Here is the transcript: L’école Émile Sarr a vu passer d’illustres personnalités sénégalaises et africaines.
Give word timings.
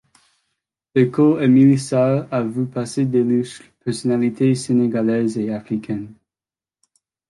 L’école 0.95 1.43
Émile 1.43 1.79
Sarr 1.79 2.25
a 2.31 2.41
vu 2.41 2.65
passer 2.65 3.05
d’illustres 3.05 3.61
personnalités 3.85 4.55
sénégalaises 4.55 5.37
et 5.37 5.53
africaines. 5.53 6.11